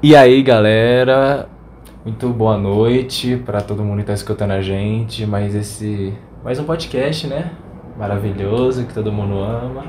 [0.00, 1.48] E aí, galera?
[2.04, 5.26] Muito boa noite para todo mundo que tá escutando a gente.
[5.26, 6.14] Mais esse.
[6.44, 7.50] Mais um podcast, né?
[7.98, 9.86] Maravilhoso, que todo mundo ama.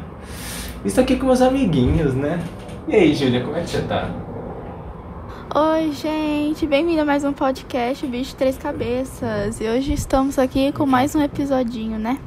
[0.83, 2.39] Estou aqui com meus amiguinhos, né?
[2.87, 4.09] E aí, Júlia, como é que você tá?
[5.53, 9.61] Oi, gente, bem-vindo a mais um podcast Bicho de Três Cabeças.
[9.61, 12.17] E hoje estamos aqui com mais um episodinho, né?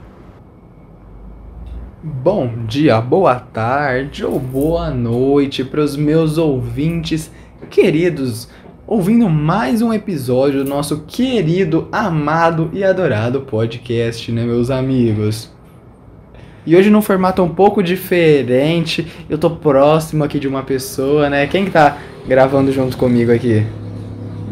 [2.00, 7.30] Bom dia, boa tarde ou boa noite para os meus ouvintes
[7.70, 8.48] queridos,
[8.86, 15.50] ouvindo mais um episódio do nosso querido, amado e adorado podcast, né, meus amigos?
[16.64, 21.46] E hoje num formato um pouco diferente, eu tô próximo aqui de uma pessoa, né?
[21.46, 23.66] Quem que tá gravando junto comigo aqui?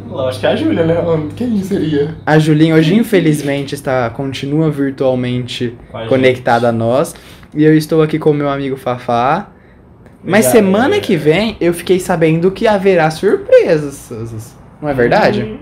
[0.09, 0.97] Lógico que é a Júlia, né?
[1.37, 2.16] Quem seria?
[2.27, 7.15] A Julinha hoje infelizmente está continua virtualmente a conectada a nós.
[7.55, 9.52] E eu estou aqui com o meu amigo Fafá.
[10.23, 11.01] Mas semana é.
[11.01, 14.10] que vem eu fiquei sabendo que haverá surpresas.
[14.80, 15.59] Não é verdade?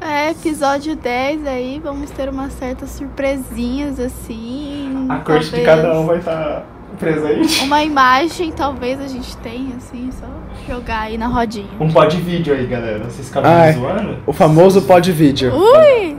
[0.00, 5.06] É, episódio 10 aí, vamos ter umas certas surpresinhas assim.
[5.08, 6.64] A corte de cada um vai estar
[6.98, 7.60] presente.
[7.64, 10.26] Uma imagem, talvez a gente tenha, assim, só
[10.66, 11.68] jogar aí na rodinha.
[11.78, 13.04] Um pod vídeo aí, galera.
[13.04, 14.18] Vocês ficaram me zoando?
[14.26, 15.52] O famoso pod vídeo.
[15.54, 16.16] Ui!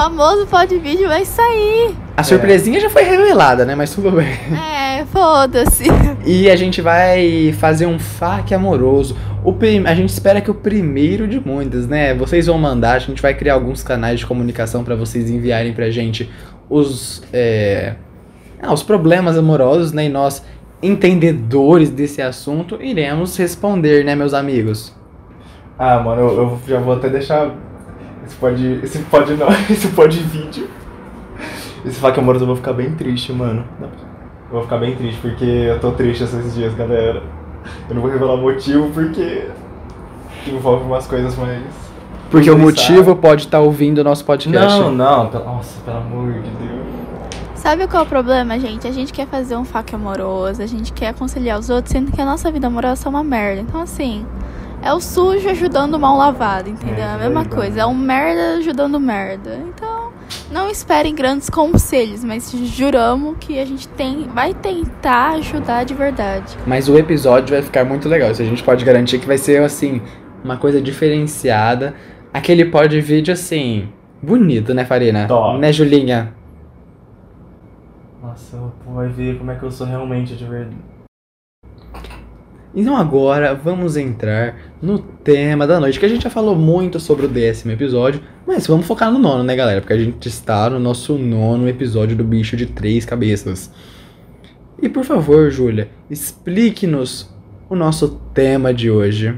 [0.00, 1.94] Famoso pod vídeo vai sair.
[2.18, 3.74] A surpresinha já foi revelada, né?
[3.74, 4.26] Mas tudo bem.
[4.54, 5.84] É, foda-se.
[6.26, 9.16] E a gente vai fazer um fac amoroso.
[9.42, 12.12] O prim- A gente espera que o primeiro de muitas, né?
[12.14, 15.88] Vocês vão mandar, a gente vai criar alguns canais de comunicação pra vocês enviarem pra
[15.88, 16.30] gente
[16.68, 17.94] os, é,
[18.60, 20.04] ah, os problemas amorosos, né?
[20.04, 20.44] E nós,
[20.82, 24.94] entendedores desse assunto, iremos responder, né, meus amigos?
[25.78, 27.50] Ah, mano, eu, eu já vou até deixar.
[28.26, 28.80] Esse pode.
[28.82, 30.68] Esse pode não, esse pode vídeo.
[31.84, 33.64] Esse faca amoroso eu vou ficar bem triste, mano.
[33.80, 33.88] Eu
[34.52, 37.22] vou ficar bem triste porque eu tô triste esses dias, galera.
[37.88, 39.48] Eu não vou revelar o motivo porque
[40.46, 41.62] envolve umas coisas mais.
[42.30, 44.80] Porque o motivo pode estar ouvindo o nosso podcast.
[44.80, 46.86] Não, não, pelo- nossa, pelo amor de Deus.
[47.54, 48.86] Sabe qual é o problema, gente?
[48.86, 52.20] A gente quer fazer um fac amoroso, a gente quer aconselhar os outros, sendo que
[52.20, 53.60] a nossa vida amorosa é uma merda.
[53.62, 54.24] Então, assim,
[54.86, 57.04] é o sujo ajudando o mal lavado, entendeu?
[57.04, 59.60] É, É a mesma coisa, é um merda ajudando merda.
[59.68, 60.12] Então,
[60.50, 66.56] não esperem grandes conselhos, mas juramos que a gente tem, vai tentar ajudar de verdade.
[66.64, 68.30] Mas o episódio vai ficar muito legal.
[68.30, 70.00] Isso a gente pode garantir que vai ser, assim,
[70.44, 71.94] uma coisa diferenciada.
[72.32, 73.88] Aquele pod vídeo, assim,
[74.22, 75.26] bonito, né, Farina?
[75.26, 75.58] Top.
[75.58, 76.32] Né, Julinha?
[78.22, 80.76] Nossa, o povo vai ver como é que eu sou realmente de verdade.
[82.76, 87.24] Então agora vamos entrar no tema da noite, que a gente já falou muito sobre
[87.24, 89.80] o décimo episódio, mas vamos focar no nono, né, galera?
[89.80, 93.72] Porque a gente está no nosso nono episódio do Bicho de Três Cabeças.
[94.80, 97.34] E por favor, Júlia, explique-nos
[97.70, 99.34] o nosso tema de hoje.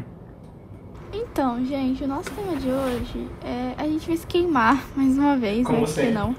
[1.12, 5.36] Então, gente, o nosso tema de hoje é a gente vai se queimar mais uma
[5.36, 5.86] vez, Como né?
[5.86, 6.10] Sempre.
[6.10, 6.34] não?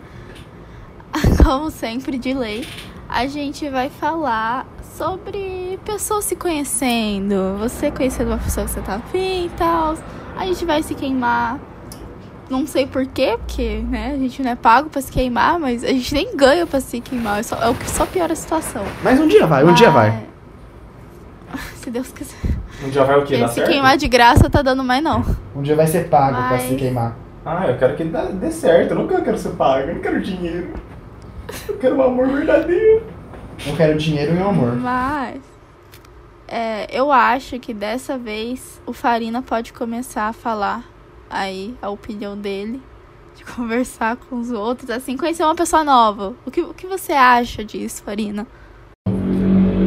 [1.41, 2.67] Como sempre, de lei,
[3.07, 4.67] a gente vai falar
[4.99, 7.57] sobre pessoas se conhecendo.
[7.57, 9.95] Você conhecendo uma pessoa que você tá afim e tal.
[10.35, 11.57] A gente vai se queimar.
[12.49, 15.87] Não sei porquê, porque né, a gente não é pago pra se queimar, mas a
[15.87, 17.39] gente nem ganha pra se queimar.
[17.39, 18.83] É, só, é o que só piora a situação.
[19.01, 20.27] Mas um dia vai, um dia vai.
[21.49, 22.37] Mas- Se Deus quiser.
[22.85, 23.37] Um dia vai o quê?
[23.37, 23.69] Dá se certo?
[23.69, 25.23] queimar de graça tá dando mais não.
[25.55, 27.15] Um dia vai ser pago pra Mas- se queimar.
[27.45, 28.91] Ah, eu quero que dê certo.
[28.91, 29.87] Eu nunca quero ser pago.
[29.87, 30.73] Eu não quero dinheiro.
[31.69, 33.18] Eu quero um amor verdadeiro.
[33.67, 34.75] Eu quero dinheiro e amor.
[34.75, 35.41] Mas
[36.47, 40.83] é, eu acho que dessa vez o Farina pode começar a falar
[41.29, 42.81] aí a opinião dele,
[43.35, 46.33] de conversar com os outros, assim, conhecer uma pessoa nova.
[46.45, 48.47] O que, o que você acha disso, Farina?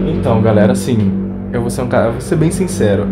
[0.07, 0.99] Então, galera, assim,
[1.53, 3.07] eu vou ser um cara, eu vou ser bem sincero.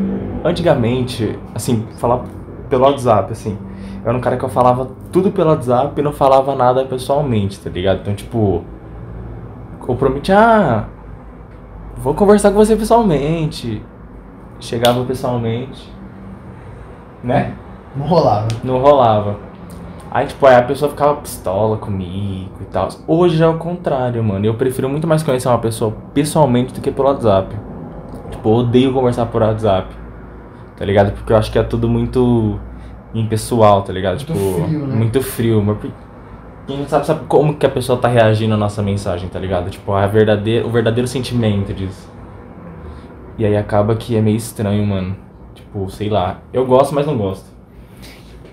[0.45, 2.25] Antigamente, assim, falar
[2.69, 3.59] pelo WhatsApp, assim,
[4.03, 7.59] eu era um cara que eu falava tudo pelo WhatsApp e não falava nada pessoalmente,
[7.59, 8.03] tá ligado?
[8.03, 8.65] Então, tipo,
[9.89, 10.87] eu prometi, ah,
[11.97, 13.83] vou conversar com você pessoalmente.
[14.59, 15.91] Chegava pessoalmente,
[17.25, 17.55] né?
[17.97, 18.49] Não rolava.
[18.63, 19.37] Não rolava.
[20.11, 22.89] Aí, tipo, aí a pessoa ficava pistola comigo e tal.
[23.07, 24.45] Hoje é o contrário, mano.
[24.45, 27.55] Eu prefiro muito mais conhecer uma pessoa pessoalmente do que pelo WhatsApp.
[28.31, 29.89] Tipo, eu odeio conversar por WhatsApp.
[30.77, 31.13] Tá ligado?
[31.13, 32.59] Porque eu acho que é tudo muito
[33.15, 34.17] impessoal, tá ligado?
[34.17, 34.97] Muito tipo, frio, né?
[34.97, 35.63] muito frio.
[35.63, 35.79] Mas
[36.71, 39.71] quem não sabe, sabe como que a pessoa tá reagindo à nossa mensagem, tá ligado?
[39.71, 42.09] Tipo, a verdadeira, o verdadeiro sentimento disso.
[43.37, 45.17] E aí acaba que é meio estranho, mano.
[45.55, 46.41] Tipo, sei lá.
[46.53, 47.51] Eu gosto, mas não gosto.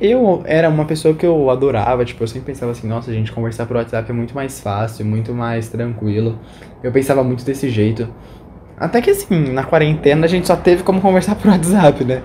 [0.02, 3.66] Eu era uma pessoa que eu adorava, tipo, eu sempre pensava assim, nossa, gente, conversar
[3.66, 6.40] por WhatsApp é muito mais fácil, muito mais tranquilo.
[6.84, 8.08] Eu pensava muito desse jeito.
[8.80, 12.22] Até que assim, na quarentena a gente só teve como conversar por WhatsApp, né?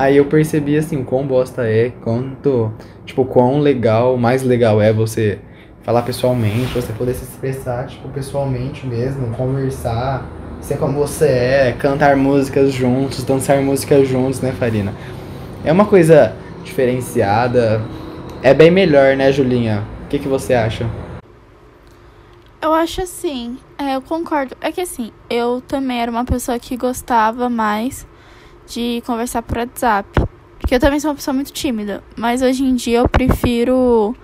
[0.00, 2.72] Aí eu percebi assim, quão bosta é, quanto,
[3.04, 5.38] tipo, quão legal, mais legal é você
[5.82, 10.26] falar pessoalmente, você poder se expressar, tipo, pessoalmente mesmo, conversar,
[10.58, 14.94] ser como você é, cantar músicas juntos, dançar músicas juntos, né, Farina?
[15.62, 17.82] É uma coisa diferenciada,
[18.42, 19.84] é bem melhor, né, Julinha?
[20.06, 20.88] O que, que você acha?
[22.62, 24.56] Eu acho assim, é, eu concordo.
[24.62, 28.08] É que assim, eu também era uma pessoa que gostava mais
[28.70, 30.08] de conversar por WhatsApp.
[30.58, 32.02] Porque eu também sou uma pessoa muito tímida.
[32.16, 34.14] Mas hoje em dia eu prefiro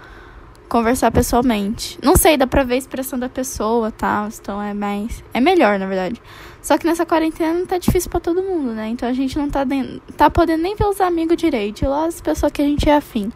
[0.68, 1.98] conversar pessoalmente.
[2.02, 4.36] Não sei, dá pra ver a expressão da pessoa, tal, tá?
[4.40, 5.24] então é mais.
[5.32, 6.20] É melhor, na verdade.
[6.62, 8.88] Só que nessa quarentena tá difícil para todo mundo, né?
[8.88, 10.00] Então a gente não tá, de...
[10.16, 11.86] tá podendo nem ver os amigos direito.
[11.86, 13.32] Lá as pessoas que a gente é afim.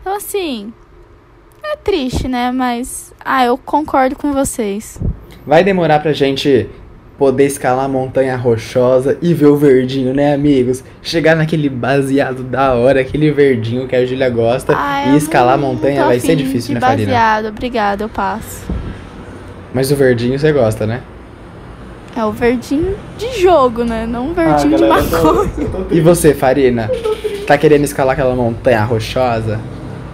[0.00, 0.72] Então, assim.
[1.64, 2.50] É triste, né?
[2.50, 3.12] Mas.
[3.24, 5.00] Ah, eu concordo com vocês.
[5.46, 6.68] Vai demorar pra gente
[7.22, 10.82] poder escalar a montanha rochosa e ver o verdinho, né, amigos?
[11.00, 15.56] Chegar naquele baseado da hora, aquele verdinho que a Júlia gosta Ah, e escalar a
[15.56, 17.06] montanha vai ser difícil, de né, Farina?
[17.06, 17.46] baseado.
[17.46, 18.66] Obrigada, eu passo.
[19.72, 21.00] Mas o verdinho você gosta, né?
[22.16, 24.04] É o verdinho de jogo, né?
[24.04, 25.50] Não o verdinho de Ah, galera, eu tô- maconha.
[25.58, 26.90] eu tô E você, Farina?
[27.46, 29.60] Tá querendo escalar aquela montanha rochosa?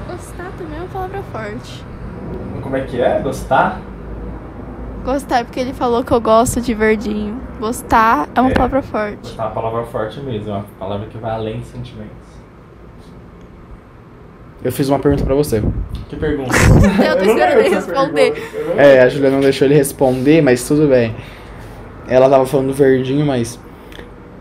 [0.06, 1.82] Gostar também é uma palavra forte.
[2.60, 3.18] Como é que é?
[3.20, 3.80] Gostar?
[5.08, 7.40] Gostar, porque ele falou que eu gosto de verdinho.
[7.58, 8.52] Gostar é uma É.
[8.52, 9.16] palavra forte.
[9.22, 12.28] Gostar é uma palavra forte mesmo, é uma palavra que vai além de sentimentos.
[14.62, 15.62] Eu fiz uma pergunta pra você.
[16.10, 16.50] Que pergunta?
[17.02, 18.50] Eu tô esperando ele responder.
[18.76, 21.16] É, a Julia não deixou ele responder, mas tudo bem.
[22.06, 23.58] Ela tava falando do verdinho, mas.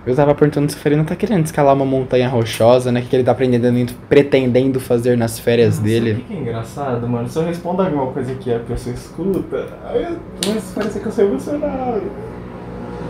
[0.08, 3.02] Eu tava perguntando se o Farina tá querendo escalar uma montanha rochosa, né?
[3.02, 6.12] O que ele tá pretendendo, pretendendo fazer nas férias Sabe dele.
[6.14, 7.28] o que é engraçado, mano?
[7.28, 10.18] Se eu respondo alguma coisa que a pessoa escuta, aí eu-
[10.48, 12.04] mas parece que eu sou emocionado.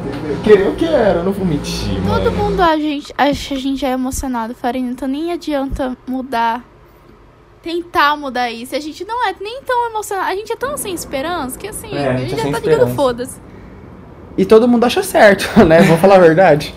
[0.07, 0.37] Entendeu?
[0.43, 2.31] Querer eu quero, eu não vou mentir, Todo mano.
[2.31, 6.63] mundo a gente, acha que a gente é emocionado, Farina, então nem adianta mudar.
[7.61, 8.75] Tentar mudar isso.
[8.75, 10.29] A gente não é nem tão emocionado.
[10.31, 12.51] A gente é tão sem esperança que assim, É, a a gente gente é já
[12.51, 13.39] tá ligando foda-se.
[14.37, 15.81] E todo mundo acha certo, né?
[15.81, 16.73] Vou falar a verdade.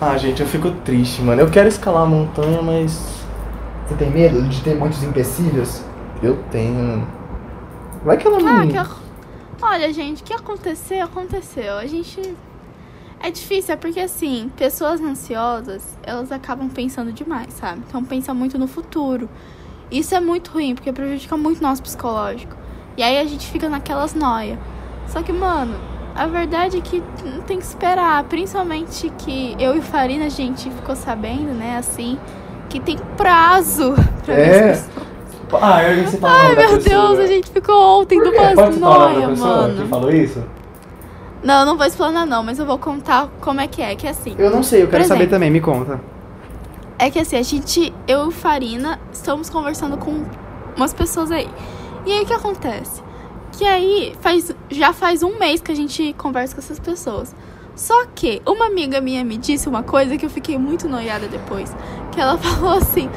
[0.00, 1.40] Ah, gente, eu fico triste, mano.
[1.42, 3.20] Eu quero escalar a montanha, mas
[3.86, 5.82] Você tem medo de ter muitos empecilhos?
[6.22, 7.06] eu tenho.
[8.04, 8.68] Vai que ela Ah, não.
[8.68, 9.00] que ac-
[9.62, 11.76] Olha, gente, o que aconteceu, aconteceu.
[11.76, 12.20] A gente.
[13.22, 17.82] É difícil, é porque assim, pessoas ansiosas, elas acabam pensando demais, sabe?
[17.86, 19.28] Então pensa muito no futuro.
[19.90, 22.56] Isso é muito ruim, porque prejudica muito nosso psicológico.
[22.96, 24.58] E aí a gente fica naquelas noia.
[25.08, 25.74] Só que, mano,
[26.20, 27.02] a verdade é que
[27.46, 28.22] tem que esperar.
[28.24, 32.18] Principalmente que eu e Farina, a gente ficou sabendo, né, assim,
[32.68, 33.94] que tem prazo
[34.26, 34.82] pra É.
[35.62, 39.82] Ah, eu você Ai, meu Deus, a gente ficou ontem noia, pessoa mano.
[39.82, 40.44] que falou isso?
[41.42, 44.06] Não, eu não vou explanar não, mas eu vou contar como é que é, que
[44.06, 44.36] é assim.
[44.38, 45.36] Eu não sei, eu quero Por saber exemplo.
[45.36, 46.00] também, me conta.
[46.98, 50.22] É que assim, a gente, eu e Farina, estamos conversando com
[50.76, 51.48] umas pessoas aí.
[52.04, 53.02] E aí o que acontece?
[53.52, 57.34] Que aí faz, já faz um mês que a gente conversa com essas pessoas.
[57.74, 61.74] Só que uma amiga minha me disse uma coisa que eu fiquei muito noiada depois.
[62.12, 63.08] Que ela falou assim,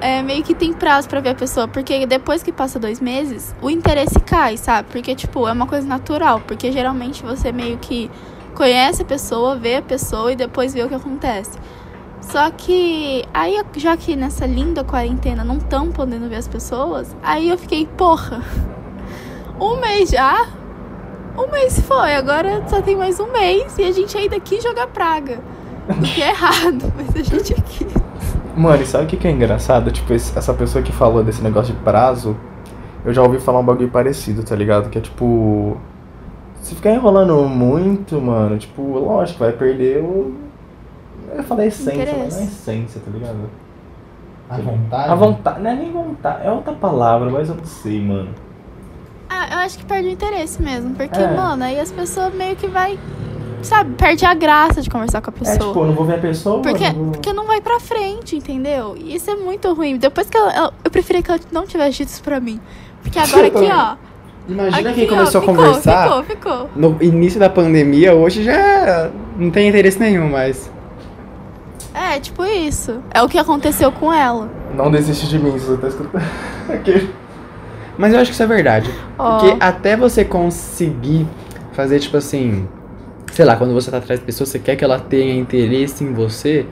[0.00, 1.66] é, meio que tem prazo pra ver a pessoa.
[1.66, 4.88] Porque depois que passa dois meses, o interesse cai, sabe?
[4.90, 6.40] Porque, tipo, é uma coisa natural.
[6.46, 8.10] Porque geralmente você meio que
[8.54, 11.58] conhece a pessoa, vê a pessoa e depois vê o que acontece.
[12.20, 17.48] Só que aí, já que nessa linda quarentena não estão podendo ver as pessoas, aí
[17.48, 18.40] eu fiquei, porra,
[19.62, 20.48] um mês já?
[21.36, 24.86] Um mês foi, agora só tem mais um mês e a gente ainda aqui joga
[24.86, 25.38] praga.
[25.88, 27.86] O que é errado, mas a gente aqui.
[28.56, 29.90] Mano, e sabe o que que é engraçado?
[29.90, 32.36] Tipo, essa pessoa que falou desse negócio de prazo,
[33.04, 34.90] eu já ouvi falar um bagulho parecido, tá ligado?
[34.90, 35.76] Que é tipo.
[36.60, 40.34] Se ficar enrolando muito, mano, tipo, lógico, vai perder o.
[41.30, 43.50] Eu ia falar essência, mas não é essência, tá ligado?
[44.50, 45.08] A vontade?
[45.10, 45.60] A vontade.
[45.62, 48.28] Não é nem vontade, é outra palavra, mas eu não sei, mano.
[49.34, 51.26] Ah, eu acho que perde o interesse mesmo, porque, É.
[51.34, 52.98] mano, aí as pessoas meio que vai,
[53.62, 55.68] sabe, perde a graça de conversar com a É pessoa.
[55.68, 57.12] tipo, eu não vou ver a pessoa, Porque, eu não vou...
[57.12, 58.94] porque não vai pra frente, entendeu?
[58.98, 59.96] E isso é muito ruim.
[59.96, 62.60] Depois que ela, ela- eu preferia que ela não tivesse dito isso pra mim.
[63.02, 63.96] Porque agora aqui, ó.
[64.48, 66.70] Imagina aqui, quem começou ó, a ficou, conversar Ficou, ficou.
[66.76, 69.08] no início da pandemia, hoje já
[69.38, 70.70] não tem interesse nenhum mais.
[71.94, 73.00] É, tipo isso.
[73.14, 74.50] É o que aconteceu com ela.
[74.74, 76.22] Não desiste de mim, se você tá escutando.
[76.68, 77.21] Aquele-
[78.02, 78.90] Mas eu acho que isso é verdade.
[79.16, 79.38] Ó.
[79.38, 81.24] Porque até você conseguir
[81.70, 82.66] fazer, tipo assim,
[83.30, 86.12] sei lá, quando você tá atrás de pessoa, você quer que ela tenha interesse em
[86.12, 86.66] você.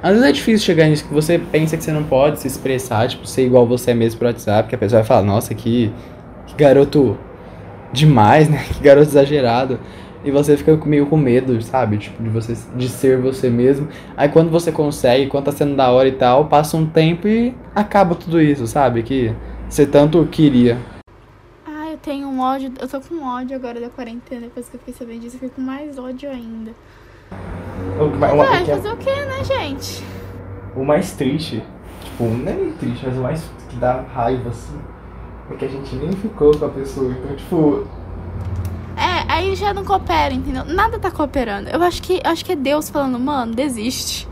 [0.00, 3.08] Às vezes é difícil chegar nisso que você pensa que você não pode se expressar,
[3.08, 5.92] tipo, ser igual você é mesmo pro WhatsApp, que a pessoa vai falar, nossa, que,
[6.46, 7.18] que garoto
[7.92, 8.64] demais, né?
[8.72, 9.80] Que garoto exagerado.
[10.24, 11.98] e você fica meio com medo, sabe?
[11.98, 13.88] Tipo, de você de ser você mesmo.
[14.16, 17.52] Aí quando você consegue, quando tá sendo da hora e tal, passa um tempo e
[17.74, 19.02] acaba tudo isso, sabe?
[19.02, 19.34] Que
[19.68, 20.78] você tanto queria.
[21.66, 22.72] Ah, eu tenho um ódio.
[22.80, 24.42] Eu tô com ódio agora da quarentena.
[24.42, 26.72] Depois que eu fiquei sabendo disso, eu fiquei com mais ódio ainda.
[28.18, 30.04] Vai é- fazer o que, né, gente?
[30.76, 31.62] o mais triste,
[32.04, 34.78] tipo, não é nem triste, mas o mais que dá raiva, assim,
[35.50, 37.10] é que a gente nem ficou com a pessoa.
[37.12, 37.86] Então, tipo,
[38.96, 40.64] É, aí já não coopera, entendeu?
[40.64, 41.68] Nada tá cooperando.
[41.68, 44.28] Eu acho que, eu acho que é Deus falando, mano, desiste.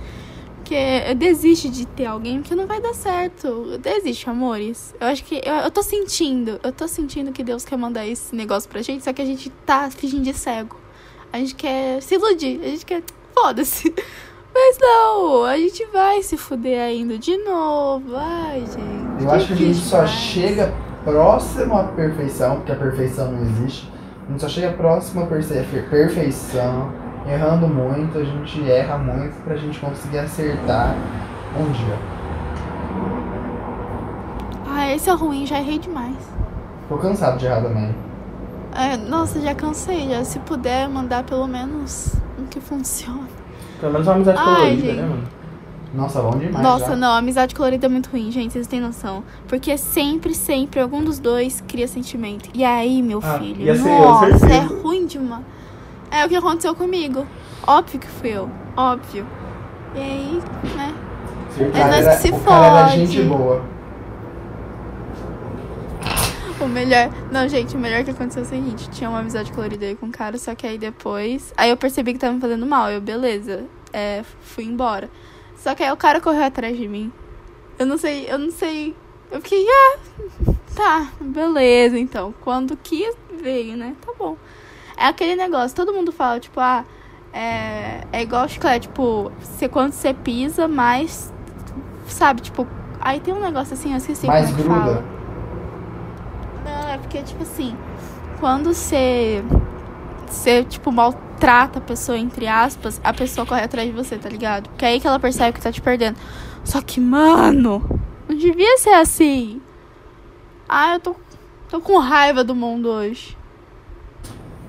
[0.64, 3.76] Porque desiste de ter alguém porque não vai dar certo.
[3.82, 4.94] Desiste, amores.
[4.98, 5.42] Eu acho que.
[5.44, 6.58] Eu, eu tô sentindo.
[6.62, 9.50] Eu tô sentindo que Deus quer mandar esse negócio pra gente, só que a gente
[9.66, 10.76] tá fingindo de cego.
[11.30, 12.60] A gente quer se iludir.
[12.62, 13.02] A gente quer.
[13.38, 13.92] Foda-se.
[14.54, 18.16] Mas não, a gente vai se fuder ainda de novo.
[18.16, 19.22] Ai, gente.
[19.24, 20.72] Eu acho que a gente só chega
[21.04, 23.92] próximo à perfeição, porque a perfeição não existe.
[24.26, 26.90] A gente só chega próximo à perce- perfeição,
[27.28, 30.94] errando muito, a gente erra muito pra gente conseguir acertar
[31.58, 31.96] um dia.
[34.66, 36.16] Ah, esse é ruim, já errei demais.
[36.88, 37.94] Tô cansado de errar também.
[38.74, 40.08] É, nossa, já cansei.
[40.08, 43.28] Já se puder mandar pelo menos um que funcione.
[43.80, 44.96] pelo menos uma amizade Ai, colorida, gente.
[44.96, 45.22] né, mano?
[45.94, 46.60] Nossa, bom demais.
[46.64, 46.96] Nossa, já.
[46.96, 49.22] não, amizade colorida é muito ruim, gente, vocês têm noção.
[49.46, 52.50] Porque sempre, sempre, algum dos dois cria sentimento.
[52.52, 55.44] E aí, meu Ah, filho, ia ser eu, nossa, é ruim demais.
[56.14, 57.26] É o que aconteceu comigo.
[57.66, 59.26] Óbvio que fui eu, óbvio.
[59.96, 60.42] E aí,
[60.76, 60.94] né?
[61.58, 63.06] O cara, nós que se o cara fode.
[63.06, 63.64] gente boa.
[66.60, 67.10] O melhor.
[67.32, 70.06] Não, gente, o melhor que aconteceu é o seguinte: tinha uma amizade colorida aí com
[70.06, 71.52] um cara, só que aí depois.
[71.56, 72.92] Aí eu percebi que tava me fazendo mal.
[72.92, 73.64] Eu, beleza.
[73.92, 75.10] É, fui embora.
[75.56, 77.12] Só que aí o cara correu atrás de mim.
[77.76, 78.94] Eu não sei, eu não sei.
[79.32, 79.98] Eu fiquei, ah,
[80.76, 82.32] tá, beleza, então.
[82.40, 83.96] Quando quis, veio, né?
[84.00, 84.36] Tá bom.
[84.96, 86.84] É aquele negócio, todo mundo fala, tipo, ah,
[87.32, 91.32] é, é igual chiclete, tipo, você, quando você pisa, mais.
[92.06, 92.66] Sabe, tipo.
[93.00, 94.80] Aí tem um negócio assim, eu esqueci Mais como é que gruda.
[94.80, 95.04] fala.
[96.64, 97.76] Não, é porque, tipo assim,
[98.40, 99.44] quando você.
[100.28, 104.68] Você, tipo, maltrata a pessoa, entre aspas, a pessoa corre atrás de você, tá ligado?
[104.70, 106.16] Porque é aí que ela percebe que tá te perdendo.
[106.64, 107.82] Só que, mano,
[108.28, 109.60] não devia ser assim.
[110.68, 111.16] Ah, eu tô,
[111.68, 113.36] tô com raiva do mundo hoje.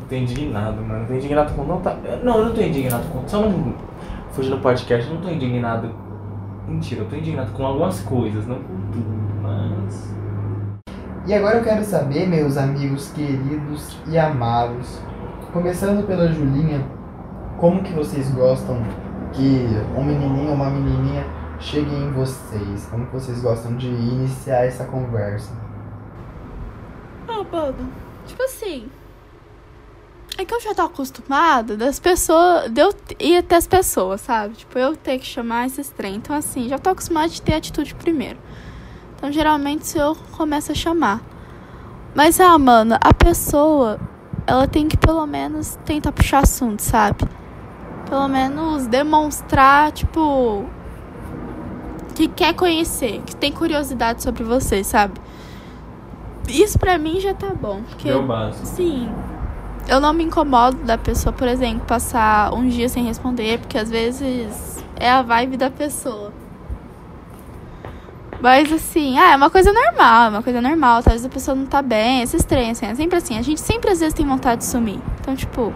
[0.05, 1.01] Eu tô indignado, mano.
[1.01, 1.63] Eu tô indignado com.
[1.63, 1.97] Não, tá...
[2.23, 3.27] não, eu não tô indignado com.
[3.27, 3.73] Só não.
[4.31, 5.89] Fugindo do podcast, eu não tô indignado.
[6.67, 10.15] Mentira, eu tô indignado com algumas coisas, não com tudo, mas.
[11.25, 15.01] E agora eu quero saber, meus amigos queridos e amados,
[15.51, 16.85] começando pela Julinha,
[17.57, 18.83] como que vocês gostam
[19.31, 21.25] que um menininho ou uma menininha
[21.59, 22.87] chegue em vocês?
[22.91, 25.51] Como que vocês gostam de iniciar essa conversa?
[27.27, 27.89] Ah, mano,
[28.27, 28.87] tipo assim.
[30.37, 32.69] É que eu já tô acostumada das pessoas.
[32.69, 34.55] De eu ir até as pessoas, sabe?
[34.55, 36.15] Tipo, eu ter que chamar esses trem.
[36.15, 38.37] Então, assim, já tô acostumada de ter atitude primeiro.
[39.15, 41.21] Então, geralmente, se eu começo a chamar.
[42.13, 43.99] Mas, ah, mano, a pessoa,
[44.45, 47.25] ela tem que pelo menos tentar puxar assunto, sabe?
[48.09, 50.65] Pelo menos demonstrar, tipo.
[52.13, 55.19] Que quer conhecer, que tem curiosidade sobre você, sabe?
[56.47, 57.81] Isso pra mim já tá bom.
[57.83, 58.65] Porque, Meu básico.
[58.65, 59.09] sim,
[59.87, 63.89] eu não me incomodo da pessoa, por exemplo, passar um dia sem responder, porque às
[63.89, 66.33] vezes é a vibe da pessoa.
[68.41, 71.01] Mas assim, ah, é uma coisa normal, é uma coisa normal.
[71.01, 73.37] Talvez a pessoa não tá bem, esses trem, assim, é sempre assim.
[73.37, 74.99] A gente sempre às vezes tem vontade de sumir.
[75.19, 75.73] Então, tipo,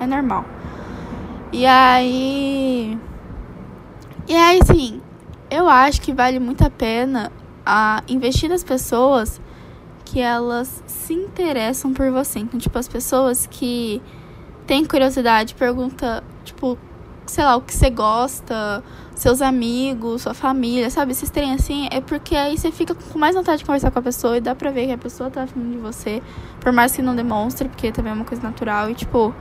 [0.00, 0.44] é normal.
[1.52, 2.98] E aí.
[4.26, 5.00] E aí, assim,
[5.50, 7.30] eu acho que vale muito a pena
[7.64, 9.40] a investir nas pessoas
[10.04, 12.40] que elas se interessam por você.
[12.40, 14.00] Então, tipo, as pessoas que
[14.66, 16.78] têm curiosidade, pergunta, tipo,
[17.26, 18.82] sei lá, o que você gosta,
[19.14, 21.12] seus amigos, sua família, sabe?
[21.12, 24.02] Esses trem assim, é porque aí você fica com mais vontade de conversar com a
[24.02, 26.22] pessoa e dá pra ver que a pessoa tá afim de você,
[26.60, 29.34] por mais que não demonstre, porque também é uma coisa natural e, tipo,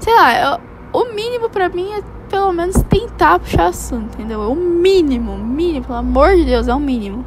[0.00, 0.60] sei lá, eu-
[0.92, 4.42] o mínimo pra mim é pelo menos tentar puxar assunto, entendeu?
[4.42, 7.24] É o mínimo, mínimo, pelo amor de Deus, é o mínimo.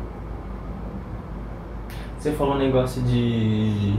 [2.22, 3.96] Você falou um negócio de.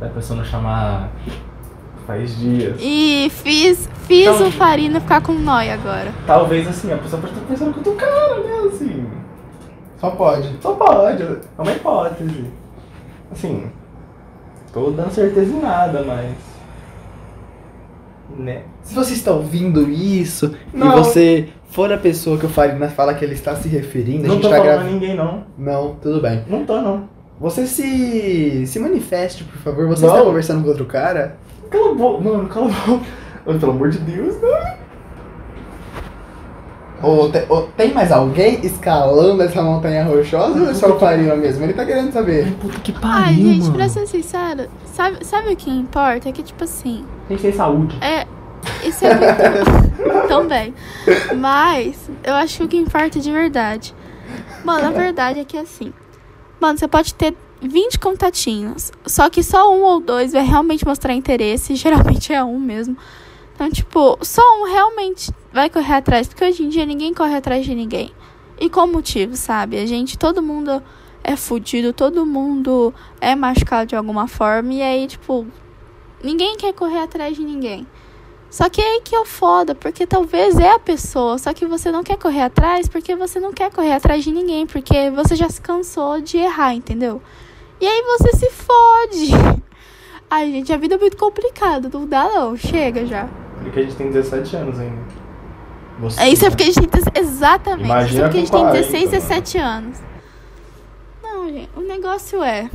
[0.00, 1.10] da pessoa não chamar.
[2.06, 2.76] faz dias.
[2.80, 6.12] E fiz, fiz Então- o Farina ficar com nóia agora.
[6.26, 8.68] Talvez assim, a pessoa pode estar pensando que eu tô cara, né?
[8.72, 9.06] Assim.
[9.98, 10.56] Só pode.
[10.62, 12.46] Só pode, é uma hipótese.
[13.30, 13.70] Assim.
[14.72, 16.34] Tô dando certeza em nada, mas.
[18.36, 18.62] Né?
[18.82, 20.86] Se você está ouvindo isso Não.
[20.88, 24.28] e você for a pessoa que o Farina fala que ele está se referindo, a
[24.28, 24.92] Não gente tô tá falando a gravando.
[24.94, 25.44] ninguém, não.
[25.58, 26.44] Não, tudo bem.
[26.48, 27.08] Não tô, não.
[27.40, 29.88] Você se, se manifeste, por favor.
[29.88, 30.12] Você Não.
[30.14, 31.36] está conversando com outro cara?
[31.70, 32.22] Cala a boca.
[32.22, 33.04] Mano, cala a boca.
[33.44, 34.82] Mano, pelo amor de Deus, não.
[37.02, 41.34] Ou, te- ou tem mais alguém escalando essa montanha rochosa ou é só o Farina
[41.34, 41.64] mesmo?
[41.64, 42.52] Ele tá querendo saber.
[42.60, 46.28] Puta que Ai, gente, pra ser sincero, sabe, sabe o que importa?
[46.28, 47.96] É que, tipo assim, Tem que ter saúde.
[48.00, 48.24] é.
[49.00, 50.26] É.
[50.28, 50.74] Também.
[51.36, 53.94] Mas, eu acho que o que importa de verdade.
[54.64, 55.92] Mano, a verdade é que assim.
[56.60, 58.92] Mano, você pode ter 20 contatinhos.
[59.06, 61.74] Só que só um ou dois vai realmente mostrar interesse.
[61.74, 62.96] Geralmente é um mesmo.
[63.54, 66.28] Então, tipo, só um realmente vai correr atrás.
[66.28, 68.12] Porque hoje em dia ninguém corre atrás de ninguém.
[68.60, 69.78] E com motivo, sabe?
[69.78, 70.82] A gente, todo mundo
[71.24, 74.72] é fudido, todo mundo é machucado de alguma forma.
[74.74, 75.46] E aí, tipo,
[76.22, 77.86] ninguém quer correr atrás de ninguém.
[78.52, 81.64] Só que é aí que é o foda, porque talvez é a pessoa, só que
[81.64, 85.34] você não quer correr atrás porque você não quer correr atrás de ninguém, porque você
[85.34, 87.22] já se cansou de errar, entendeu?
[87.80, 89.62] E aí você se fode.
[90.30, 93.26] Ai, gente, a vida é muito complicada, não dá não, chega já.
[93.62, 95.00] Porque a gente tem 17 anos ainda.
[96.00, 96.50] Você, É isso é né?
[96.50, 97.22] porque a gente tem.
[97.22, 97.86] Exatamente.
[97.86, 99.12] Imagina isso é porque a gente tem 40, 16, mano.
[99.12, 99.98] 17 anos.
[101.22, 102.68] Não, gente, o negócio é.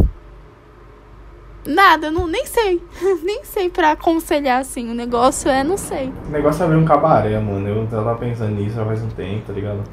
[1.67, 2.81] Nada, eu não, nem sei.
[3.23, 4.89] nem sei pra aconselhar assim.
[4.89, 6.11] O negócio é, não sei.
[6.27, 7.67] O negócio é abrir um cabaré, mano.
[7.67, 9.83] Eu tava pensando nisso já faz um tempo, tá ligado?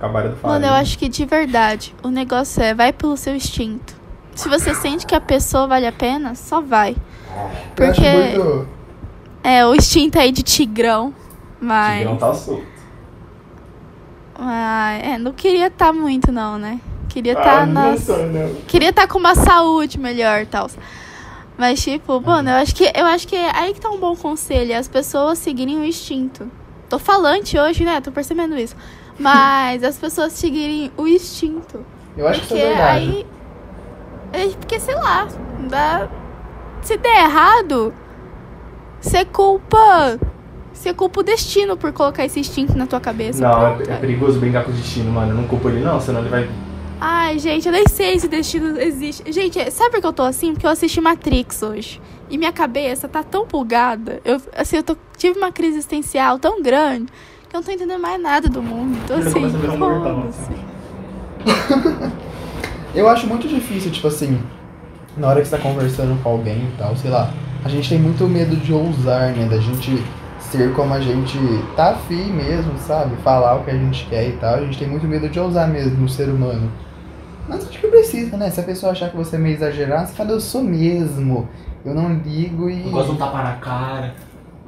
[0.00, 0.60] Cabaré do Farinha.
[0.60, 3.94] Mano, eu acho que de verdade, o negócio é vai pelo seu instinto.
[4.34, 6.96] Se você sente que a pessoa vale a pena, só vai.
[7.74, 8.68] Porque muito.
[9.42, 11.12] é o instinto aí de tigrão.
[11.60, 11.98] Mas.
[11.98, 12.64] Tigrão tá solto.
[14.38, 16.80] mas é, não queria estar muito, não, né?
[17.08, 18.08] Queria estar Ah, nas.
[18.08, 18.54] não, não.
[18.66, 20.68] Queria estar com uma saúde melhor e tal.
[21.56, 24.16] Mas, tipo, mano, eu acho que eu acho que é aí que tá um bom
[24.16, 26.50] conselho, é as pessoas seguirem o instinto.
[26.88, 28.00] Tô falante hoje, né?
[28.00, 28.76] Tô percebendo isso.
[29.18, 31.84] Mas as pessoas seguirem o instinto.
[32.16, 33.26] Eu acho que isso Porque é verdade.
[34.32, 34.44] aí.
[34.44, 35.28] é porque, sei lá,
[35.68, 36.08] dá,
[36.82, 37.94] se der errado,
[39.00, 40.18] você culpa.
[40.72, 43.40] Você culpa o destino por colocar esse instinto na tua cabeça.
[43.40, 45.30] Não, é, é perigoso brincar com o destino, mano.
[45.30, 46.48] Eu não culpo ele, não, senão ele vai.
[47.00, 49.30] Ai, gente, eu nem sei se destino existe.
[49.32, 50.52] Gente, sabe por que eu tô assim?
[50.52, 52.00] Porque eu assisti Matrix hoje.
[52.30, 54.20] E minha cabeça tá tão bugada.
[54.24, 57.12] Eu, assim, eu tô, tive uma crise existencial tão grande
[57.48, 58.98] que eu não tô entendendo mais nada do mundo.
[59.04, 60.74] Então, Ele assim, foda-se.
[62.94, 64.40] Eu acho muito difícil, tipo assim,
[65.16, 67.32] na hora que você tá conversando com alguém e tal, sei lá.
[67.64, 69.46] A gente tem muito medo de ousar, né?
[69.48, 70.00] Da gente
[70.56, 71.36] ser como a gente
[71.74, 73.16] tá afim mesmo, sabe?
[73.16, 74.54] Falar o que a gente quer e tal.
[74.54, 76.70] A gente tem muito medo de ousar mesmo no ser humano.
[77.48, 78.48] Mas acho que precisa, né?
[78.50, 81.48] Se a pessoa achar que você é meio exagerado, você fala, eu sou mesmo.
[81.84, 82.86] Eu não ligo e.
[82.86, 84.14] Eu gosto de um tapa na cara.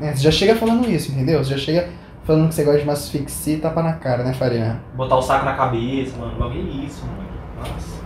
[0.00, 1.42] É, você já chega falando isso, entendeu?
[1.42, 1.88] Você já chega
[2.24, 4.82] falando que você gosta de umas fixie e tapa na cara, né, Farina?
[4.94, 6.38] Botar o saco na cabeça, mano.
[6.38, 7.28] Logo é isso, mano.
[7.58, 7.96] Nossa.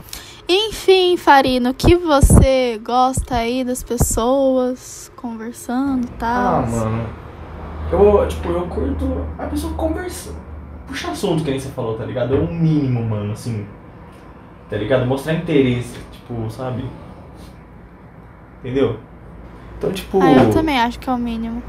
[0.47, 6.64] Enfim, Farino, o que você gosta aí das pessoas conversando e tal?
[6.64, 7.30] Ah, mano.
[7.92, 10.33] Eu, tipo, eu curto a pessoa conversa.
[10.87, 12.35] Puxa assunto, que nem você falou, tá ligado?
[12.35, 13.66] É o mínimo, mano, assim.
[14.68, 15.07] Tá ligado?
[15.07, 16.85] Mostrar interesse, tipo, sabe?
[18.61, 18.98] Entendeu?
[19.76, 20.22] Então, tipo.
[20.22, 21.62] Ah, eu também acho que é o mínimo.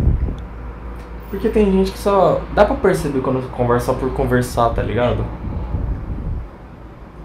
[1.29, 2.41] Porque tem gente que só.
[2.53, 5.25] Dá pra perceber quando conversa só por conversar, tá ligado?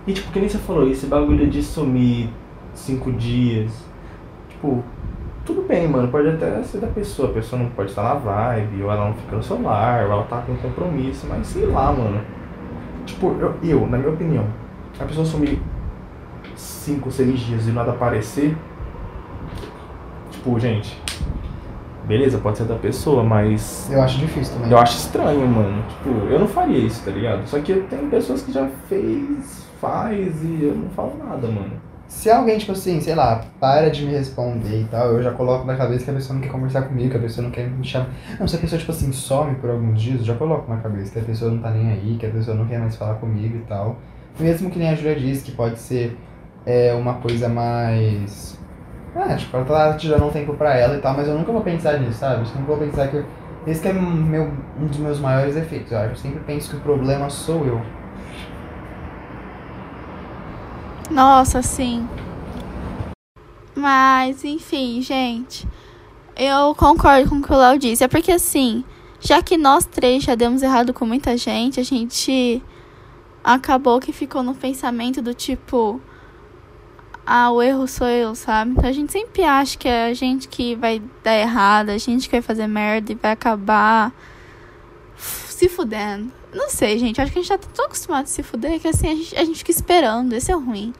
[0.06, 2.30] E tipo, que nem você falou, esse bagulho de sumir
[2.72, 3.72] cinco dias.
[4.48, 4.84] Tipo,
[5.46, 6.08] tudo bem, mano.
[6.08, 7.30] Pode até ser da pessoa.
[7.30, 10.24] A pessoa não pode estar na vibe, ou ela não fica no celular, ou ela
[10.24, 12.20] tá com compromisso, mas sei lá, mano.
[13.06, 14.44] Tipo, eu, eu na minha opinião,
[14.98, 15.60] a pessoa sumir
[16.56, 18.56] cinco, seis dias e nada aparecer.
[20.30, 21.00] Tipo, gente.
[22.06, 24.70] Beleza, pode ser da pessoa, mas Eu acho difícil também.
[24.70, 25.82] eu acho estranho, mano.
[25.88, 27.44] Tipo, eu não faria isso, tá ligado?
[27.48, 31.72] Só que tem pessoas que já fez, faz e eu não falo nada, mano.
[32.16, 35.66] Se alguém, tipo assim, sei lá, para de me responder e tal, eu já coloco
[35.66, 37.84] na cabeça que a pessoa não quer conversar comigo, que a pessoa não quer me
[37.84, 38.08] chamar.
[38.40, 41.12] Não, se a pessoa, tipo assim, some por alguns dias, eu já coloco na cabeça
[41.12, 43.58] que a pessoa não tá nem aí, que a pessoa não quer mais falar comigo
[43.58, 43.96] e tal.
[44.40, 46.16] Mesmo que nem a Julia disse, que pode ser
[46.64, 48.58] é, uma coisa mais.
[49.14, 51.60] Ah, tipo, ela tá tirando um tempo pra ela e tal, mas eu nunca vou
[51.60, 52.48] pensar nisso, sabe?
[52.48, 53.22] Eu nunca vou pensar que.
[53.66, 54.50] Esse que é meu,
[54.80, 56.12] um dos meus maiores efeitos, eu acho.
[56.12, 57.82] Eu sempre penso que o problema sou eu.
[61.10, 62.08] Nossa, sim.
[63.74, 65.66] Mas, enfim, gente.
[66.36, 68.04] Eu concordo com o que o Léo disse.
[68.04, 68.84] É porque, assim,
[69.20, 72.62] já que nós três já demos errado com muita gente, a gente
[73.42, 76.00] acabou que ficou no pensamento do tipo.
[77.24, 78.72] Ah, o erro sou eu, sabe?
[78.72, 82.28] Então a gente sempre acha que é a gente que vai dar errado, a gente
[82.28, 84.12] que vai fazer merda e vai acabar
[85.16, 86.30] se fudendo.
[86.56, 87.20] Não sei, gente.
[87.20, 89.44] Acho que a gente tá tão acostumado a se fuder que assim a gente, a
[89.44, 90.32] gente fica esperando.
[90.32, 90.94] Esse é ruim.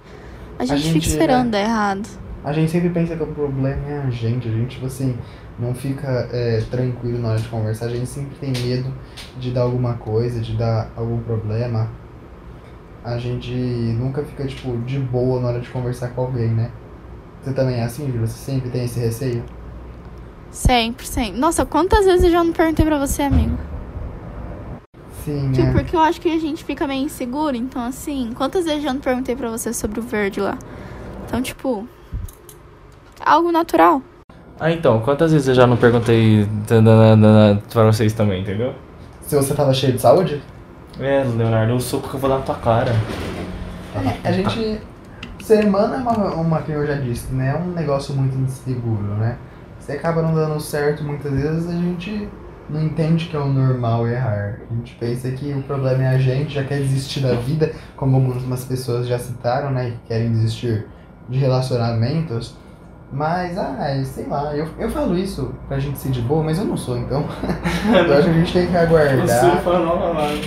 [0.59, 2.07] A gente, gente, fica esperando é- dar errado.
[2.45, 5.19] A gente sempre pensa que o problema é a gente, a gente, tipo assim,
[5.59, 7.87] não fica é, tranquilo na hora de conversar.
[7.87, 8.93] A gente sempre tem medo
[9.41, 11.91] de dar alguma coisa, de dar algum problema.
[13.03, 16.71] A gente nunca fica, tipo, de boa na hora de conversar com alguém, né?
[17.43, 18.27] Você também é assim, Júlia?
[18.27, 19.43] Você sempre tem esse receio?
[20.51, 21.39] Sempre, sempre.
[21.39, 23.57] Nossa, quantas vezes eu já não perguntei pra você, amigo?
[25.27, 25.73] Sim, Tipo, é.
[25.73, 28.95] porque eu acho que a gente fica meio inseguro, então assim, quantas vezes eu já
[28.95, 30.57] não perguntei pra você sobre o verde lá?
[31.27, 31.89] Então, tipo,
[33.25, 34.01] algo natural.
[34.61, 36.49] Ah, então, quantas vezes eu já não perguntei
[37.73, 38.73] pra vocês também, entendeu?
[39.23, 40.41] Se você tava cheio de saúde?
[41.01, 42.93] É, Leonardo, o soco que eu vou dar na tua cara.
[44.23, 44.81] É, a gente.
[45.43, 47.51] Ser humano é uma, uma que eu já disse, né?
[47.51, 49.37] É um negócio muito inseguro, né?
[49.81, 52.29] Você acaba não dando certo muitas vezes, a gente
[52.69, 54.59] não entende que é o normal errar.
[54.71, 58.17] A gente pensa que o problema é a gente, já quer desistir da vida, como
[58.17, 59.91] algumas pessoas já citaram, né?
[59.91, 60.87] Que querem desistir
[61.29, 62.57] de relacionamentos.
[63.13, 66.65] Mas, ah, sei lá, eu, eu falo isso pra gente ser de boa, mas eu
[66.65, 67.25] não sou, então.
[67.87, 69.17] eu acho que a gente tem que aguardar.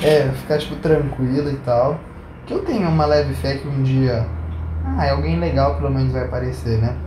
[0.04, 1.98] É, ficar, tipo, tranquilo e tal.
[2.46, 4.28] Que eu tenho uma leve fé que um dia.
[4.84, 6.98] Ah, é alguém legal pelo menos vai aparecer, né?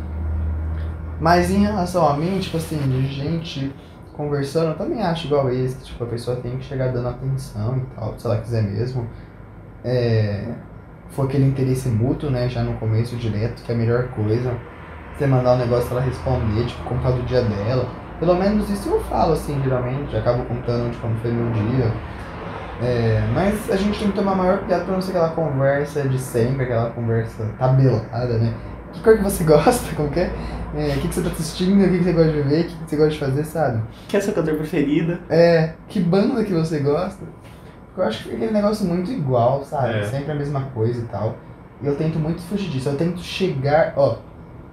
[1.20, 3.72] Mas em relação a mim, tipo assim, de gente
[4.16, 7.78] conversando, eu também acho igual esse, que tipo, a pessoa tem que chegar dando atenção
[7.78, 9.06] e tal, se ela quiser mesmo.
[9.84, 10.44] É.
[11.10, 12.48] For aquele interesse mútuo, né?
[12.48, 14.56] Já no começo, direto, que é a melhor coisa.
[15.14, 17.86] Você mandar um negócio ela responder, tipo, contar do dia dela.
[18.18, 20.16] Pelo menos isso eu falo, assim, geralmente.
[20.16, 21.92] Acabo contando de como foi meu dia.
[22.82, 26.18] É, mas a gente tem que tomar maior cuidado pra não ser aquela conversa de
[26.18, 28.54] sempre, aquela conversa tabelada, né?
[28.92, 29.94] Que cor que você gosta?
[29.94, 30.30] Como que é?
[30.74, 31.84] É, O que, que você tá assistindo?
[31.84, 32.60] O que, que você gosta de ver?
[32.60, 33.82] O que, que você gosta de fazer, sabe?
[34.08, 35.20] Que é a sua cantora preferida?
[35.28, 37.24] É, que banda que você gosta?
[37.96, 39.98] Eu acho que fica aquele negócio muito igual, sabe?
[39.98, 40.04] É.
[40.04, 41.36] Sempre a mesma coisa e tal.
[41.82, 42.88] E eu tento muito fugir disso.
[42.88, 44.16] Eu tento chegar, ó.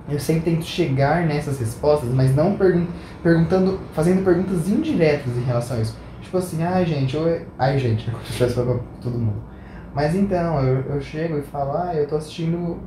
[0.08, 2.88] Eu sempre tento chegar nessas respostas, mas não pergun
[3.22, 5.98] perguntando, fazendo perguntas indiretas em relação a isso.
[6.22, 7.42] Tipo assim, ai gente, eu.
[7.58, 8.10] Ai gente,
[8.56, 9.44] falando pra todo mundo.
[9.94, 12.80] Mas então, eu, eu chego e falo, ah, eu tô assistindo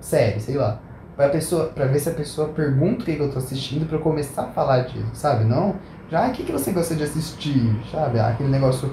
[0.00, 0.80] série, sei lá.
[1.16, 3.98] Pra, pessoa, pra ver se a pessoa pergunta o que, que eu tô assistindo pra
[3.98, 5.44] eu começar a falar disso, sabe?
[5.44, 5.74] Não,
[6.10, 8.18] já, ah, o que, que você gosta de assistir, sabe?
[8.18, 8.90] Ah, Aquele negócio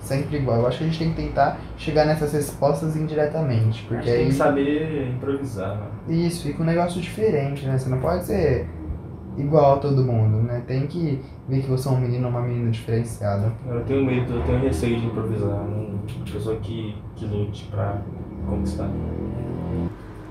[0.00, 0.60] sempre igual.
[0.60, 5.08] Eu acho que a gente tem que tentar chegar nessas respostas indiretamente, porque aí saber
[5.08, 6.14] improvisar, né?
[6.14, 7.78] isso fica um negócio diferente, né?
[7.78, 8.66] Você não pode ser
[9.36, 10.62] igual a todo mundo, né?
[10.66, 13.52] Tem que ver que você é um menino ou uma menina diferenciada.
[13.66, 15.48] Eu tenho medo, eu tenho receio de improvisar.
[15.48, 15.98] Uma
[16.32, 17.98] pessoa que, que lute pra
[18.48, 18.90] conquistar.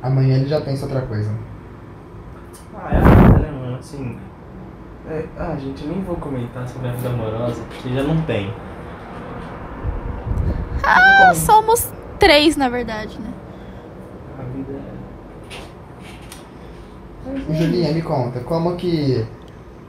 [0.02, 1.32] Amanhã ele já pensa outra coisa.
[2.76, 3.78] Ah, é a vida, né, mano?
[3.78, 4.18] Assim.
[5.10, 8.54] é- ah, gente, eu nem vou comentar sobre a vida amorosa, porque já não tem.
[10.84, 13.34] Ah, somos três, na verdade, né?
[14.40, 14.98] A vida é.
[17.54, 19.26] Julinha, me conta, como que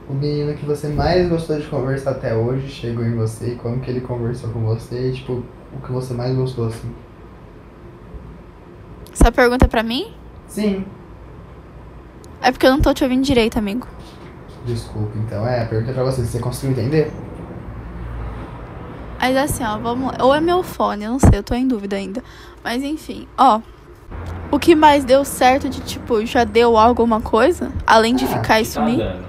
[0.09, 3.79] o menino que você mais gostou de conversar até hoje chegou em você e como
[3.79, 5.43] que ele conversou com você e, tipo,
[5.73, 6.93] o que você mais gostou, assim?
[9.29, 10.11] Essa pergunta é pra mim?
[10.47, 10.83] Sim.
[12.41, 13.85] É porque eu não tô te ouvindo direito, amigo.
[14.65, 15.47] Desculpa, então.
[15.47, 16.23] É, a pergunta é pra você.
[16.25, 17.11] Você conseguiu entender?
[19.21, 20.11] Mas assim, ó, vamos.
[20.19, 22.23] Ou é meu fone, eu não sei, eu tô em dúvida ainda.
[22.63, 23.61] Mas enfim, ó.
[24.51, 27.71] O que mais deu certo de, tipo, já deu alguma coisa?
[27.85, 28.97] Além de Ah, ficar e Tá sumir?
[28.97, 29.25] dando.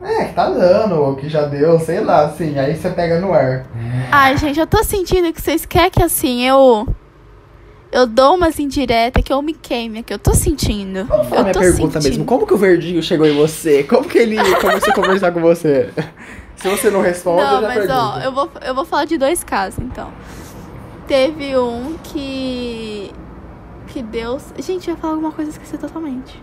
[0.00, 2.56] É, que tá dando, ou que já deu, sei lá, assim.
[2.56, 3.66] Aí você pega no ar.
[4.12, 6.86] Ai, gente, eu tô sentindo que vocês querem que assim, eu.
[7.92, 10.14] Eu dou umas indiretas, que eu me queime aqui.
[10.14, 11.04] Eu tô sentindo.
[11.04, 12.10] Vamos falar minha pergunta sentindo.
[12.20, 12.24] mesmo.
[12.24, 13.84] Como que o verdinho chegou em você?
[13.84, 15.90] Como que ele começou a conversar com você?
[16.56, 17.98] Se você não responde, Não, eu já mas pergunto.
[17.98, 20.10] ó, eu vou, eu vou falar de dois casos, então.
[21.06, 23.12] Teve um que.
[23.88, 24.42] Que Deus.
[24.58, 26.42] Gente, eu ia falar alguma coisa e esqueci totalmente.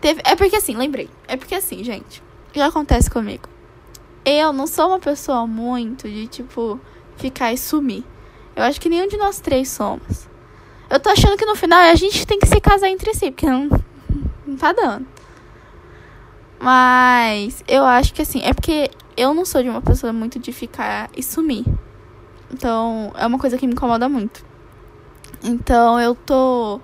[0.00, 0.20] Teve.
[0.24, 1.08] É porque assim, lembrei.
[1.26, 2.22] É porque assim, gente.
[2.50, 3.48] O que acontece comigo?
[4.24, 6.80] Eu não sou uma pessoa muito de, tipo,
[7.16, 8.04] ficar e sumir.
[8.54, 10.28] Eu acho que nenhum de nós três somos.
[10.88, 13.46] Eu tô achando que no final a gente tem que se casar entre si, porque
[13.46, 13.68] não,
[14.46, 15.06] não tá dando.
[16.60, 20.52] Mas eu acho que assim, é porque eu não sou de uma pessoa muito de
[20.52, 21.64] ficar e sumir.
[22.52, 24.44] Então, é uma coisa que me incomoda muito.
[25.42, 26.80] Então, eu tô.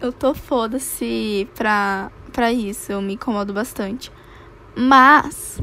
[0.00, 2.92] Eu tô foda-se pra, pra isso.
[2.92, 4.12] Eu me incomodo bastante.
[4.74, 5.60] Mas.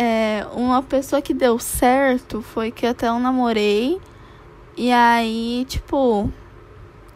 [0.00, 4.00] É, uma pessoa que deu certo foi que até eu namorei.
[4.76, 6.32] E aí, tipo.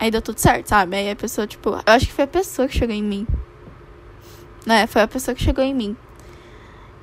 [0.01, 0.97] Aí deu tudo certo, sabe?
[0.97, 1.71] Aí a pessoa, tipo.
[1.71, 3.25] Eu acho que foi a pessoa que chegou em mim.
[4.67, 4.89] Né?
[4.89, 5.97] Foi a pessoa que chegou em mim.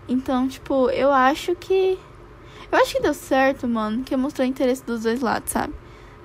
[0.05, 1.97] Então, tipo, eu acho que.
[2.69, 4.03] Eu acho que deu certo, mano.
[4.03, 5.73] Que mostrou interesse dos dois lados, sabe?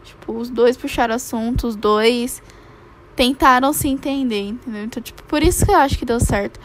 [0.03, 2.43] Tipo, os dois puxaram assunto, os dois
[3.15, 4.83] tentaram se entender, entendeu?
[4.83, 6.59] Então, tipo, por isso que eu acho que deu certo.